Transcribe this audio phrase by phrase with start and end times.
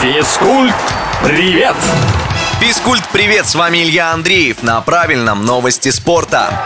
[0.00, 0.74] Физкульт,
[1.22, 1.76] привет!
[2.58, 3.46] Физкульт, привет!
[3.46, 6.58] С вами Илья Андреев на правильном новости спорта.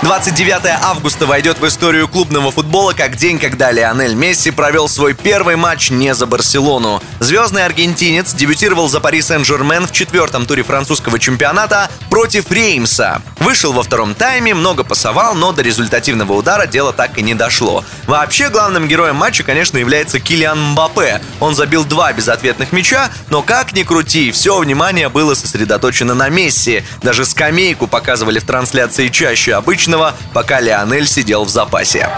[0.00, 5.56] 29 августа войдет в историю клубного футбола как день, когда Лионель Месси провел свой первый
[5.56, 7.02] матч не за Барселону.
[7.20, 13.20] Звездный аргентинец дебютировал за Пари Сен-Жермен в четвертом туре французского чемпионата против Реймса.
[13.42, 17.84] Вышел во втором тайме, много пасовал, но до результативного удара дело так и не дошло.
[18.06, 21.20] Вообще, главным героем матча, конечно, является Килиан Мбаппе.
[21.38, 26.82] Он забил два безответных мяча, но как ни крути, все внимание было сосредоточено на Месси.
[27.02, 32.08] Даже скамейку показывали в трансляции чаще обычно Логинова, пока Лионель сидел в запасе.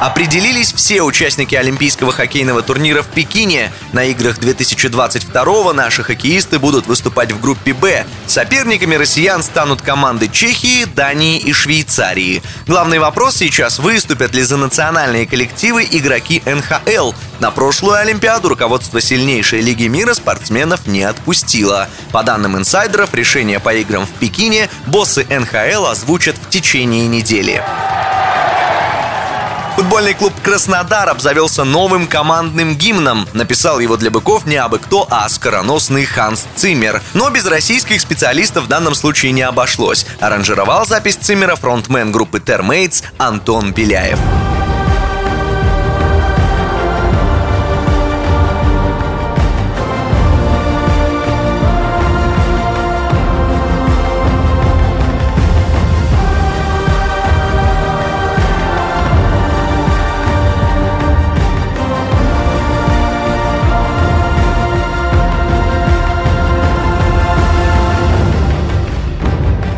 [0.00, 3.70] Определились все участники Олимпийского хоккейного турнира в Пекине.
[3.92, 8.06] На играх 2022 наши хоккеисты будут выступать в группе «Б».
[8.26, 12.42] Соперниками россиян станут команды Чехии, Дании и Швейцарии.
[12.66, 17.12] Главный вопрос сейчас– выступят ли за национальные коллективы игроки НХЛ?
[17.38, 21.90] На прошлую Олимпиаду руководство сильнейшей лиги мира спортсменов не отпустило.
[22.10, 27.62] По данным инсайдеров, решение по играм в Пекине боссы НХЛ озвучат в течение недели.
[29.90, 33.26] Футбольный клуб «Краснодар» обзавелся новым командным гимном.
[33.32, 37.02] Написал его для быков не абы кто, а скороносный Ханс Циммер.
[37.12, 40.06] Но без российских специалистов в данном случае не обошлось.
[40.20, 44.20] Аранжировал запись Циммера фронтмен группы Термейтс Антон Беляев.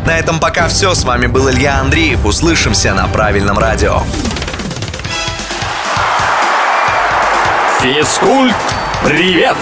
[0.05, 0.93] На этом пока все.
[0.93, 2.25] С вами был Илья Андреев.
[2.25, 4.01] Услышимся на правильном радио.
[7.79, 8.55] Физкульт,
[9.03, 9.57] привет!